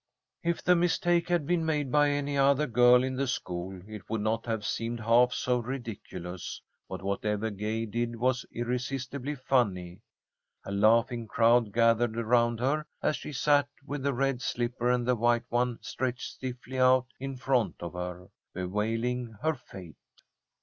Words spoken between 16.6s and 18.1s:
out in front of